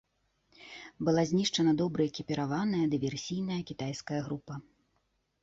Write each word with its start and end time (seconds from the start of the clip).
Была 1.09 1.23
знішчана 1.31 1.71
добра 1.81 2.01
экіпіраваная 2.09 2.81
дыверсійная 2.95 3.61
кітайская 3.71 4.21
група. 4.31 4.53